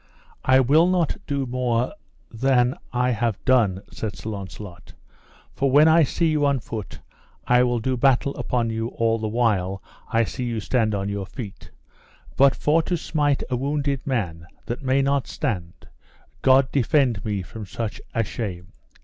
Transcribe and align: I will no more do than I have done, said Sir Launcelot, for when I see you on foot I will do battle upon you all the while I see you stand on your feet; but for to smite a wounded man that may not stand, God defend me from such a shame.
I 0.43 0.59
will 0.61 0.87
no 0.87 1.05
more 1.45 1.85
do 1.85 1.93
than 2.35 2.73
I 2.91 3.11
have 3.11 3.37
done, 3.45 3.83
said 3.91 4.15
Sir 4.15 4.31
Launcelot, 4.31 4.93
for 5.53 5.69
when 5.69 5.87
I 5.87 6.01
see 6.01 6.25
you 6.25 6.43
on 6.43 6.59
foot 6.59 6.97
I 7.45 7.61
will 7.61 7.77
do 7.77 7.95
battle 7.97 8.35
upon 8.35 8.71
you 8.71 8.87
all 8.87 9.19
the 9.19 9.27
while 9.27 9.79
I 10.11 10.23
see 10.23 10.45
you 10.45 10.59
stand 10.59 10.95
on 10.95 11.07
your 11.07 11.27
feet; 11.27 11.69
but 12.35 12.55
for 12.55 12.81
to 12.81 12.97
smite 12.97 13.43
a 13.51 13.55
wounded 13.55 14.07
man 14.07 14.47
that 14.65 14.81
may 14.81 15.03
not 15.03 15.27
stand, 15.27 15.87
God 16.41 16.71
defend 16.71 17.23
me 17.23 17.43
from 17.43 17.67
such 17.67 18.01
a 18.15 18.23
shame. 18.23 18.71